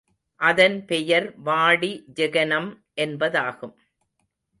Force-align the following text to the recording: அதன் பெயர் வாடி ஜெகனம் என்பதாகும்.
அதன் 0.41 0.85
பெயர் 0.85 1.27
வாடி 1.37 1.91
ஜெகனம் 2.15 2.69
என்பதாகும். 2.95 3.75